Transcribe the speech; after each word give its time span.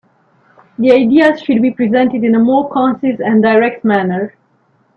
The 0.79 0.91
ideas 0.93 1.41
should 1.43 1.61
be 1.61 1.69
presented 1.69 2.23
in 2.23 2.33
a 2.33 2.39
more 2.39 2.67
concise 2.71 3.19
and 3.19 3.43
direct 3.43 3.85
manner. 3.85 4.33